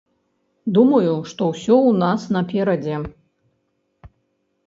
[0.75, 2.95] Думаю, што ўсё ў нас наперадзе.